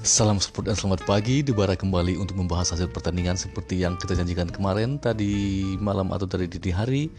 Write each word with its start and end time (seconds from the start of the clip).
Salam 0.00 0.40
sport 0.40 0.64
dan 0.64 0.72
selamat 0.80 1.04
pagi. 1.04 1.44
Dibara 1.44 1.76
kembali 1.76 2.16
untuk 2.16 2.32
membahas 2.40 2.72
hasil 2.72 2.88
pertandingan 2.88 3.36
seperti 3.36 3.84
yang 3.84 4.00
kita 4.00 4.16
janjikan 4.16 4.48
kemarin 4.48 4.96
tadi 4.96 5.76
malam 5.76 6.08
atau 6.08 6.24
tadi 6.24 6.48
dini 6.48 6.72
hari. 6.72 7.12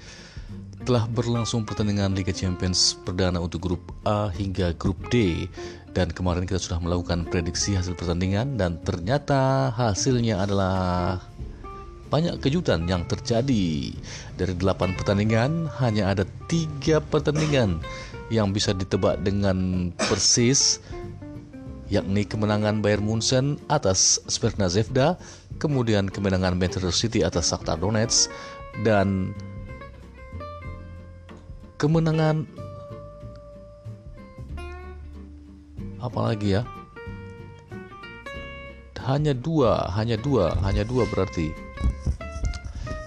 Telah 0.81 1.05
berlangsung 1.13 1.61
pertandingan 1.61 2.17
Liga 2.17 2.33
Champions 2.33 2.97
perdana 3.05 3.37
untuk 3.37 3.61
grup 3.61 3.93
A 4.01 4.33
hingga 4.33 4.73
grup 4.81 4.97
D. 5.13 5.45
Dan 5.93 6.09
kemarin 6.09 6.49
kita 6.49 6.57
sudah 6.57 6.81
melakukan 6.81 7.29
prediksi 7.29 7.77
hasil 7.77 7.93
pertandingan 7.93 8.57
dan 8.57 8.81
ternyata 8.81 9.69
hasilnya 9.77 10.41
adalah 10.41 11.21
banyak 12.09 12.41
kejutan 12.41 12.89
yang 12.89 13.05
terjadi. 13.05 13.93
Dari 14.41 14.53
8 14.57 14.97
pertandingan 14.97 15.69
hanya 15.77 16.17
ada 16.17 16.25
tiga 16.49 16.97
pertandingan 16.97 17.77
yang 18.33 18.49
bisa 18.49 18.73
ditebak 18.73 19.21
dengan 19.21 19.91
persis 20.09 20.81
yakni 21.91 22.23
kemenangan 22.23 22.79
Bayern 22.79 23.03
Munchen 23.03 23.59
atas 23.67 24.23
Sparta 24.31 24.71
Zvezda, 24.71 25.19
kemudian 25.59 26.07
kemenangan 26.07 26.55
Manchester 26.55 26.95
City 26.95 27.19
atas 27.19 27.51
Shakhtar 27.51 27.77
Donetsk 27.83 28.31
dan 28.87 29.35
kemenangan 31.75 32.47
apa 35.99 36.19
lagi 36.31 36.55
ya? 36.55 36.63
Hanya 39.01 39.33
dua, 39.33 39.89
hanya 39.97 40.15
dua, 40.15 40.55
hanya 40.61 40.85
dua 40.85 41.09
berarti. 41.09 41.51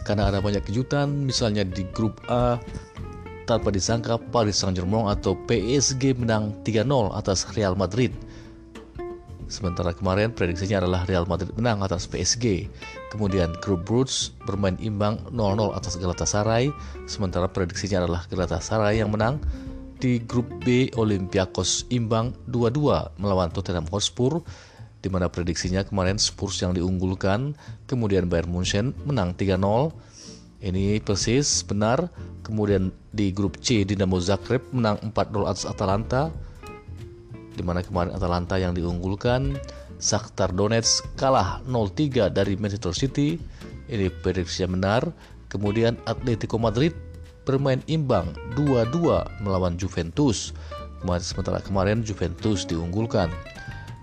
Karena 0.05 0.29
ada 0.29 0.43
banyak 0.43 0.67
kejutan, 0.67 1.25
misalnya 1.25 1.65
di 1.65 1.87
grup 1.95 2.19
A 2.29 2.61
tanpa 3.47 3.71
disangka 3.71 4.19
Paris 4.19 4.61
Saint-Germain 4.61 5.09
atau 5.09 5.39
PSG 5.49 6.19
menang 6.19 6.53
3-0 6.67 7.15
atas 7.15 7.47
Real 7.55 7.79
Madrid. 7.79 8.13
Sementara 9.47 9.93
kemarin 9.93 10.33
prediksinya 10.33 10.81
adalah 10.81 11.05
Real 11.05 11.29
Madrid 11.29 11.53
menang 11.55 11.85
atas 11.85 12.09
PSG. 12.09 12.69
Kemudian 13.13 13.53
grup 13.61 13.85
Bruges 13.85 14.33
bermain 14.49 14.75
imbang 14.81 15.21
0-0 15.31 15.77
atas 15.77 16.01
Galatasaray. 16.01 16.73
Sementara 17.05 17.47
prediksinya 17.47 18.05
adalah 18.05 18.25
Galatasaray 18.27 19.05
yang 19.05 19.13
menang. 19.13 19.39
Di 20.01 20.21
grup 20.21 20.49
B 20.65 20.91
Olympiakos 20.99 21.89
imbang 21.89 22.35
2-2 22.51 23.21
melawan 23.21 23.49
Tottenham 23.53 23.89
Hotspur 23.89 24.43
di 25.05 25.13
mana 25.13 25.29
prediksinya 25.29 25.85
kemarin 25.85 26.17
Spurs 26.17 26.65
yang 26.65 26.73
diunggulkan, 26.73 27.53
kemudian 27.85 28.25
Bayern 28.25 28.49
Munchen 28.49 28.97
menang 29.05 29.37
3-0. 29.37 29.93
Ini 30.65 31.05
persis 31.05 31.61
benar. 31.61 32.09
Kemudian 32.41 32.89
di 33.13 33.29
grup 33.37 33.61
C 33.61 33.85
Dinamo 33.85 34.17
Zagreb 34.17 34.65
menang 34.73 34.97
4-0 35.13 35.45
atas 35.45 35.69
Atalanta 35.69 36.33
di 37.55 37.63
mana 37.63 37.81
kemarin 37.81 38.13
Atalanta 38.15 38.59
yang 38.59 38.75
diunggulkan 38.75 39.55
Shakhtar 40.03 40.53
Donetsk 40.53 41.07
kalah 41.15 41.63
0-3 41.65 42.29
dari 42.35 42.59
Manchester 42.59 42.93
City. 42.93 43.39
Ini 43.87 44.11
prediksi 44.21 44.67
yang 44.67 44.77
benar. 44.77 45.07
Kemudian 45.49 45.95
Atletico 46.05 46.59
Madrid 46.59 46.93
bermain 47.47 47.81
imbang 47.87 48.35
2-2 48.59 49.45
melawan 49.47 49.79
Juventus. 49.79 50.51
Kemarin 51.01 51.25
sementara 51.25 51.59
kemarin 51.63 52.03
Juventus 52.03 52.67
diunggulkan. 52.67 53.31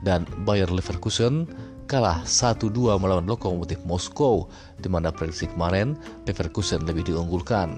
Dan 0.01 0.25
Bayer 0.47 0.71
Leverkusen 0.71 1.45
kalah 1.91 2.23
1-2 2.23 2.71
melawan 2.97 3.27
Lokomotif 3.27 3.77
Moskow 3.83 4.47
di 4.79 4.87
mana 4.87 5.11
prediksi 5.11 5.45
kemarin 5.51 5.99
Leverkusen 6.23 6.87
lebih 6.87 7.03
diunggulkan 7.03 7.75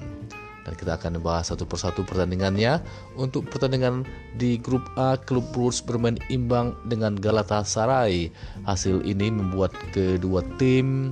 dan 0.63 0.73
kita 0.79 0.95
akan 0.95 1.19
membahas 1.19 1.51
satu 1.51 1.67
persatu 1.67 2.07
pertandingannya. 2.07 2.79
Untuk 3.19 3.51
pertandingan 3.51 4.07
di 4.39 4.55
grup 4.59 4.83
A, 4.95 5.19
klub 5.19 5.43
Bruges 5.51 5.83
bermain 5.83 6.15
imbang 6.31 6.75
dengan 6.87 7.19
Galatasaray. 7.19 8.31
Hasil 8.63 9.03
ini 9.03 9.27
membuat 9.29 9.75
kedua 9.91 10.41
tim 10.55 11.11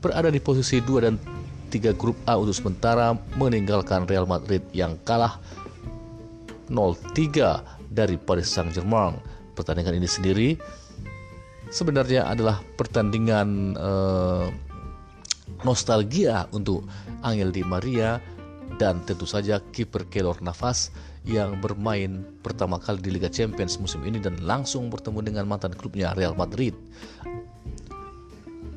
berada 0.00 0.32
di 0.32 0.40
posisi 0.40 0.80
2 0.80 1.06
dan 1.06 1.14
3 1.70 1.94
grup 1.94 2.16
A 2.26 2.38
untuk 2.38 2.56
sementara 2.56 3.14
meninggalkan 3.36 4.06
Real 4.06 4.26
Madrid 4.26 4.62
yang 4.74 4.98
kalah 5.06 5.38
0-3 6.70 7.90
dari 7.90 8.16
Paris 8.16 8.50
Saint-Germain. 8.50 9.18
Pertandingan 9.58 9.98
ini 9.98 10.08
sendiri 10.08 10.48
sebenarnya 11.70 12.26
adalah 12.26 12.58
pertandingan 12.74 13.78
eh, 13.78 14.46
nostalgia 15.66 16.46
untuk 16.54 16.86
Angel 17.22 17.52
Di 17.52 17.62
Maria 17.64 18.18
dan 18.80 19.04
tentu 19.04 19.28
saja 19.28 19.60
kiper 19.72 20.08
Kelor 20.08 20.40
Navas 20.40 20.88
yang 21.28 21.60
bermain 21.60 22.24
pertama 22.40 22.80
kali 22.80 23.04
di 23.04 23.12
Liga 23.12 23.28
Champions 23.28 23.76
musim 23.76 24.00
ini 24.08 24.16
dan 24.16 24.40
langsung 24.40 24.88
bertemu 24.88 25.20
dengan 25.20 25.44
mantan 25.44 25.76
klubnya 25.76 26.16
Real 26.16 26.32
Madrid. 26.32 26.72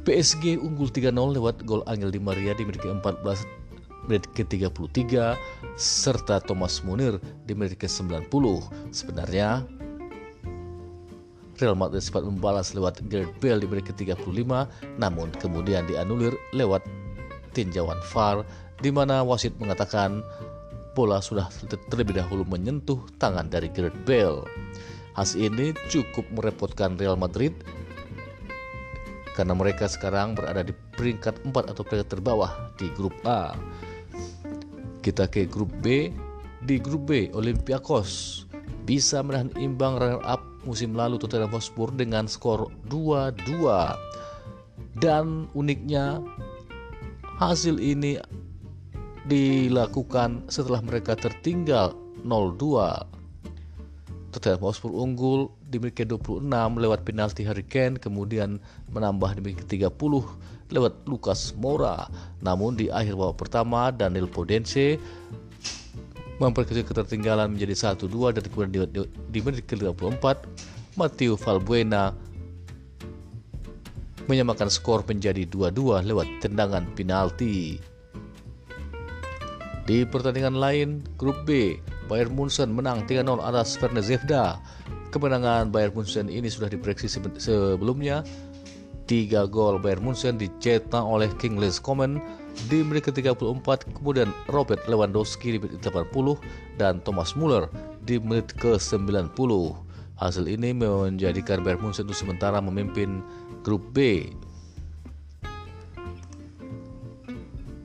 PSG 0.03 0.59
unggul 0.59 0.91
3-0 0.91 1.15
lewat 1.15 1.63
gol 1.63 1.79
Angel 1.87 2.11
Di 2.11 2.19
Maria 2.19 2.51
di 2.51 2.67
menit 2.67 2.83
ke-14 2.83 3.63
menit 4.11 4.27
ke-33 4.35 5.39
serta 5.79 6.43
Thomas 6.43 6.83
Munir 6.83 7.23
di 7.47 7.55
menit 7.55 7.79
ke-90. 7.79 8.27
Sebenarnya 8.91 9.63
Real 11.63 11.79
Madrid 11.79 12.03
sempat 12.03 12.27
membalas 12.27 12.75
lewat 12.75 12.99
Gareth 13.07 13.31
Bale 13.39 13.63
di 13.63 13.67
menit 13.71 13.87
ke-35 13.95 14.43
namun 14.99 15.31
kemudian 15.39 15.87
dianulir 15.87 16.35
lewat 16.51 16.83
tinjauan 17.55 18.03
VAR 18.11 18.43
di 18.83 18.91
mana 18.91 19.23
wasit 19.23 19.55
mengatakan 19.63 20.19
bola 20.91 21.23
sudah 21.23 21.47
terlebih 21.87 22.19
dahulu 22.19 22.43
menyentuh 22.43 22.99
tangan 23.15 23.47
dari 23.47 23.71
Gareth 23.71 23.95
Bale. 24.03 24.43
Hasil 25.15 25.47
ini 25.47 25.71
cukup 25.87 26.27
merepotkan 26.35 26.99
Real 26.99 27.15
Madrid 27.15 27.55
karena 29.33 29.57
mereka 29.57 29.89
sekarang 29.89 30.35
berada 30.35 30.61
di 30.61 30.75
peringkat 30.93 31.47
4 31.47 31.71
atau 31.73 31.81
peringkat 31.81 32.09
terbawah 32.11 32.51
di 32.77 32.91
grup 32.93 33.15
A. 33.25 33.55
Kita 34.99 35.31
ke 35.31 35.49
grup 35.49 35.73
B. 35.81 36.13
Di 36.63 36.79
grup 36.79 37.11
B, 37.11 37.27
Olympiakos 37.35 38.43
bisa 38.87 39.19
menahan 39.19 39.51
imbang 39.59 39.99
runner 39.99 40.23
up 40.23 40.52
musim 40.63 40.95
lalu 40.95 41.19
Tottenham 41.19 41.51
Hotspur 41.51 41.91
dengan 41.93 42.27
skor 42.27 42.71
2-2. 42.87 43.95
Dan 44.99 45.47
uniknya 45.55 46.21
hasil 47.39 47.79
ini 47.79 48.19
dilakukan 49.27 50.47
setelah 50.51 50.83
mereka 50.83 51.15
tertinggal 51.15 51.95
0-2. 52.23 53.13
Tottenham 54.33 54.63
Hotspur 54.65 54.91
unggul 54.91 55.53
di 55.69 55.77
menit 55.77 56.01
ke-26 56.01 56.49
lewat 56.51 57.05
penalti 57.05 57.45
Harry 57.45 57.65
Kane, 57.65 58.01
kemudian 58.01 58.57
menambah 58.89 59.37
di 59.37 59.41
menit 59.45 59.65
ke-30 59.65 60.25
lewat 60.73 61.05
Lucas 61.05 61.53
Moura. 61.53 62.09
Namun 62.41 62.73
di 62.73 62.89
akhir 62.89 63.13
babak 63.13 63.45
pertama 63.45 63.93
Daniel 63.93 64.25
Podense 64.25 64.97
memperkecil 66.41 66.85
ketertinggalan 66.85 67.53
menjadi 67.53 67.93
1-2 67.93 68.33
dan 68.33 68.43
kemudian 68.49 68.71
di, 68.71 68.79
di, 68.89 69.01
di 69.29 69.39
menit 69.41 69.65
ke-54 69.69 70.25
Matteo 70.97 71.33
Valbuena 71.37 72.13
menyamakan 74.25 74.71
skor 74.71 75.03
menjadi 75.03 75.43
2-2 75.49 76.07
lewat 76.07 76.27
tendangan 76.39 76.87
penalti. 76.95 77.77
Di 79.83 80.07
pertandingan 80.07 80.55
lain, 80.55 81.03
grup 81.19 81.43
B, 81.43 81.75
Bayern 82.07 82.31
Munchen 82.31 82.71
menang 82.71 83.03
3-0 83.03 83.43
atas 83.43 83.75
Verne 83.75 83.99
Zevda. 83.99 84.55
Kemenangan 85.11 85.75
Bayern 85.75 85.91
Munchen 85.91 86.31
ini 86.31 86.47
sudah 86.47 86.71
diprediksi 86.71 87.11
sebelumnya. 87.11 88.23
Tiga 89.03 89.43
gol 89.43 89.83
Bayern 89.83 90.07
Munchen 90.07 90.39
dicetak 90.39 91.03
oleh 91.03 91.27
Kingsley 91.35 91.75
Coman 91.83 92.23
di 92.69 92.85
menit 92.85 93.09
ke-34, 93.09 93.97
kemudian 93.97 94.29
Robert 94.49 94.83
Lewandowski 94.85 95.55
di 95.55 95.59
menit 95.59 95.81
ke-80 95.81 96.37
dan 96.77 97.01
Thomas 97.01 97.33
Muller 97.33 97.67
di 98.05 98.21
menit 98.21 98.53
ke-90. 98.57 99.51
Hasil 100.13 100.45
ini 100.45 100.71
menjadikan 100.71 101.65
Bayern 101.65 101.81
Munchen 101.81 102.05
untuk 102.05 102.15
sementara 102.15 102.61
memimpin 102.61 103.25
grup 103.65 103.81
B 103.91 104.29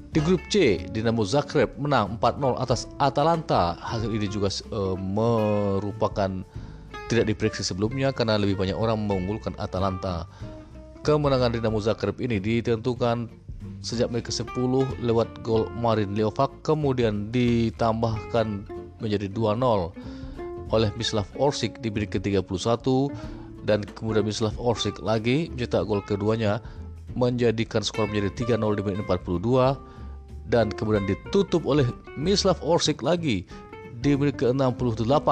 Di 0.08 0.24
grup 0.24 0.40
C, 0.48 0.82
Dinamo 0.88 1.20
Zagreb 1.22 1.76
menang 1.76 2.16
4-0 2.16 2.58
atas 2.58 2.90
Atalanta. 2.96 3.76
Hasil 3.76 4.08
ini 4.08 4.24
juga 4.24 4.48
uh, 4.72 4.96
merupakan 4.96 6.42
tidak 7.06 7.24
diprediksi 7.28 7.62
sebelumnya 7.62 8.10
karena 8.10 8.40
lebih 8.40 8.56
banyak 8.56 8.74
orang 8.74 8.98
mengunggulkan 9.04 9.52
Atalanta. 9.60 10.24
Kemenangan 11.04 11.52
Dinamo 11.54 11.76
Zagreb 11.78 12.18
ini 12.24 12.40
ditentukan 12.40 13.30
sejak 13.82 14.10
menit 14.10 14.30
ke-10 14.30 15.02
lewat 15.02 15.28
gol 15.46 15.70
Marin 15.78 16.14
Leovac 16.14 16.50
kemudian 16.66 17.30
ditambahkan 17.30 18.66
menjadi 18.98 19.30
2-0 19.30 19.58
oleh 20.68 20.90
Mislav 21.00 21.26
Orsic 21.38 21.80
di 21.80 21.88
menit 21.88 22.18
ke-31 22.18 22.86
dan 23.64 23.84
kemudian 23.84 24.24
Mislav 24.24 24.56
Orsic 24.56 24.98
lagi 25.00 25.48
mencetak 25.52 25.84
gol 25.86 26.02
keduanya 26.04 26.60
menjadikan 27.16 27.80
skor 27.80 28.06
menjadi 28.06 28.56
3-0 28.58 28.78
di 28.78 28.82
menit 28.84 29.02
42 29.06 30.48
dan 30.48 30.72
kemudian 30.72 31.04
ditutup 31.04 31.64
oleh 31.64 31.84
Mislav 32.16 32.56
Orsic 32.64 33.00
lagi 33.04 33.44
di 33.98 34.10
menit 34.14 34.38
ke-68. 34.40 35.28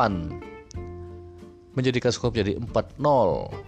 menjadikan 1.77 2.09
skor 2.09 2.33
menjadi 2.33 2.57
4-0. 2.73 3.66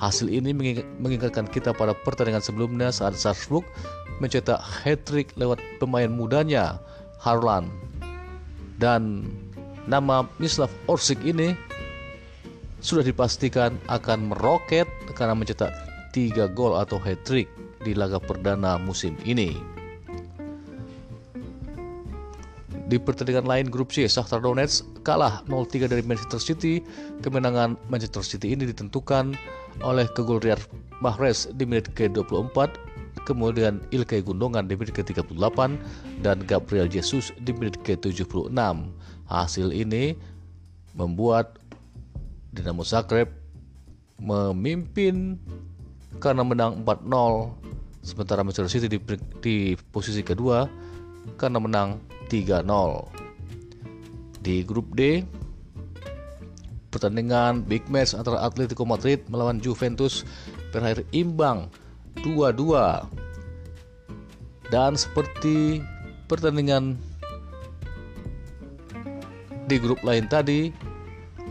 Hasil 0.00 0.32
ini 0.32 0.56
mengingatkan 0.96 1.44
kita 1.44 1.76
pada 1.76 1.92
pertandingan 1.92 2.40
sebelumnya 2.40 2.88
saat 2.88 3.12
Salzburg 3.20 3.68
mencetak 4.16 4.56
hat-trick 4.56 5.36
lewat 5.36 5.60
pemain 5.76 6.08
mudanya 6.08 6.80
Harlan 7.20 7.68
dan 8.80 9.28
nama 9.84 10.24
Mislav 10.40 10.72
Orsic 10.88 11.20
ini 11.20 11.52
sudah 12.80 13.04
dipastikan 13.04 13.76
akan 13.92 14.32
meroket 14.32 14.88
karena 15.12 15.36
mencetak 15.36 15.68
3 16.16 16.48
gol 16.56 16.80
atau 16.80 16.96
hat-trick 16.96 17.52
di 17.84 17.92
laga 17.92 18.16
perdana 18.16 18.80
musim 18.80 19.20
ini. 19.28 19.79
Di 22.90 22.98
pertandingan 22.98 23.46
lain 23.46 23.70
grup 23.70 23.94
C, 23.94 24.02
Shakhtar 24.10 24.42
Donetsk 24.42 24.82
kalah 25.06 25.46
0-3 25.46 25.86
dari 25.86 26.02
Manchester 26.02 26.42
City. 26.42 26.82
Kemenangan 27.22 27.78
Manchester 27.86 28.26
City 28.26 28.50
ini 28.50 28.66
ditentukan 28.66 29.38
oleh 29.86 30.10
kegol 30.10 30.42
Riyad 30.42 30.58
Mahrez 30.98 31.46
di 31.54 31.62
menit 31.62 31.86
ke-24, 31.94 32.74
kemudian 33.30 33.78
Ilkay 33.94 34.26
Gundogan 34.26 34.66
di 34.66 34.74
menit 34.74 34.90
ke-38 34.90 35.78
dan 36.26 36.42
Gabriel 36.50 36.90
Jesus 36.90 37.30
di 37.46 37.54
menit 37.54 37.78
ke-76. 37.86 38.50
Hasil 39.30 39.70
ini 39.70 40.18
membuat 40.98 41.62
Dinamo 42.50 42.82
Zagreb 42.82 43.30
memimpin 44.18 45.38
karena 46.18 46.42
menang 46.42 46.82
4-0 46.82 47.06
sementara 48.02 48.42
Manchester 48.42 48.66
City 48.66 48.90
di, 48.90 48.98
di 49.38 49.56
posisi 49.94 50.26
kedua 50.26 50.89
karena 51.36 51.58
menang 51.62 52.02
3-0. 52.30 52.64
Di 54.40 54.64
grup 54.64 54.96
D, 54.96 55.26
pertandingan 56.90 57.62
big 57.66 57.86
match 57.92 58.16
antara 58.16 58.40
Atletico 58.42 58.82
Madrid 58.88 59.22
melawan 59.28 59.60
Juventus 59.62 60.24
berakhir 60.72 61.06
imbang 61.12 61.70
2-2. 62.22 63.06
Dan 64.70 64.94
seperti 64.94 65.82
pertandingan 66.30 66.94
di 69.66 69.76
grup 69.78 70.02
lain 70.06 70.30
tadi, 70.30 70.70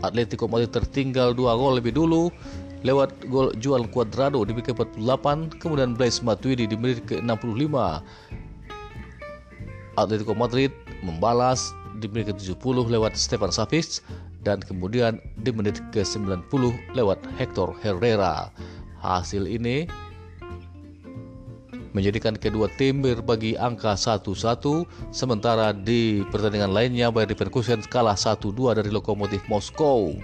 Atletico 0.00 0.48
Madrid 0.48 0.72
tertinggal 0.72 1.36
2 1.36 1.60
gol 1.60 1.76
lebih 1.76 1.92
dulu 1.96 2.32
lewat 2.80 3.12
gol 3.28 3.52
Juan 3.60 3.92
Cuadrado 3.92 4.40
di 4.40 4.56
menit 4.56 4.72
ke-48, 4.72 5.60
kemudian 5.60 5.92
Blaise 5.92 6.24
Matuidi 6.24 6.64
di 6.64 6.76
menit 6.80 7.04
ke-65 7.04 7.76
Atletico 10.06 10.32
Madrid 10.36 10.72
membalas 11.04 11.72
di 12.00 12.08
menit 12.08 12.32
ke-70 12.32 12.88
lewat 12.88 13.12
Stefan 13.16 13.52
Savic 13.52 14.00
dan 14.40 14.60
kemudian 14.64 15.20
di 15.44 15.52
menit 15.52 15.80
ke-90 15.92 16.96
lewat 16.96 17.20
Hector 17.36 17.76
Herrera. 17.84 18.48
Hasil 19.00 19.48
ini 19.48 19.84
menjadikan 21.90 22.38
kedua 22.38 22.70
tim 22.78 23.02
berbagi 23.02 23.58
angka 23.58 23.98
1-1 23.98 24.86
sementara 25.10 25.74
di 25.74 26.22
pertandingan 26.30 26.70
lainnya 26.70 27.10
Bayer 27.10 27.34
Leverkusen 27.34 27.82
kalah 27.90 28.14
1-2 28.14 28.78
dari 28.78 28.90
Lokomotif 28.94 29.42
Moskow. 29.50 30.14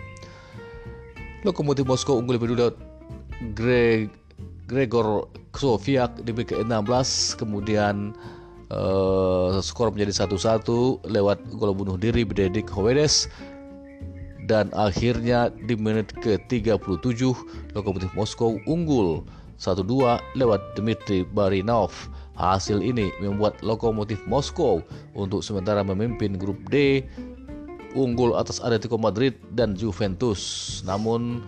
Lokomotif 1.43 1.85
Moskow 1.85 2.23
unggul 2.23 2.39
lebih 2.39 2.55
dulu 2.55 2.71
Greg 3.53 4.09
Gregor 4.67 5.31
Sofiak 5.57 6.21
di 6.21 6.35
menit 6.35 6.53
ke-16 6.53 7.39
kemudian 7.39 8.13
uh, 8.71 9.59
skor 9.63 9.93
menjadi 9.95 10.25
satu-satu 10.25 11.07
lewat 11.07 11.43
gol 11.59 11.75
bunuh 11.77 11.99
diri 11.99 12.27
Bededik 12.27 12.67
Howedes 12.71 13.31
dan 14.47 14.71
akhirnya 14.79 15.51
di 15.67 15.75
menit 15.75 16.15
ke-37 16.23 17.35
Lokomotif 17.75 18.11
Moskow 18.15 18.59
unggul 18.71 19.27
1-2 19.59 20.39
lewat 20.39 20.61
Dmitry 20.79 21.27
Barinov. 21.27 21.93
Hasil 22.37 22.85
ini 22.85 23.09
membuat 23.25 23.59
Lokomotif 23.65 24.21
Moskow 24.29 24.85
untuk 25.17 25.41
sementara 25.41 25.81
memimpin 25.81 26.37
grup 26.37 26.61
D 26.69 27.03
unggul 27.97 28.37
atas 28.37 28.61
Atletico 28.61 29.01
Madrid 29.01 29.33
dan 29.57 29.73
Juventus. 29.73 30.85
Namun 30.85 31.41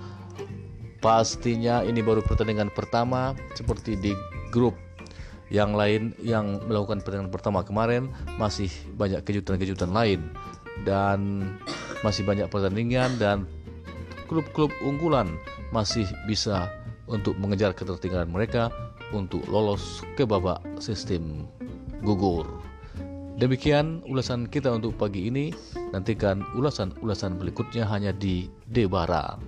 pastinya 1.04 1.84
ini 1.84 2.00
baru 2.00 2.24
pertandingan 2.24 2.72
pertama 2.72 3.36
seperti 3.52 4.00
di 4.00 4.16
grup 4.48 4.74
yang 5.48 5.72
lain 5.72 6.12
yang 6.20 6.60
melakukan 6.68 7.00
pertandingan 7.00 7.32
pertama 7.32 7.60
kemarin 7.64 8.12
masih 8.36 8.68
banyak 8.96 9.24
kejutan-kejutan 9.24 9.92
lain 9.92 10.28
dan 10.84 11.50
masih 12.04 12.22
banyak 12.22 12.46
pertandingan 12.52 13.16
dan 13.16 13.48
klub-klub 14.28 14.70
unggulan 14.84 15.26
masih 15.72 16.04
bisa 16.28 16.68
untuk 17.08 17.34
mengejar 17.40 17.72
ketertinggalan 17.72 18.28
mereka 18.28 18.68
untuk 19.16 19.40
lolos 19.48 20.04
ke 20.14 20.28
babak 20.28 20.60
sistem 20.78 21.48
gugur. 22.04 22.44
Demikian 23.38 24.02
ulasan 24.04 24.50
kita 24.50 24.74
untuk 24.74 24.98
pagi 24.98 25.30
ini. 25.30 25.54
Nantikan 25.94 26.42
ulasan-ulasan 26.58 27.38
berikutnya 27.38 27.86
hanya 27.86 28.10
di 28.10 28.50
Debara. 28.66 29.38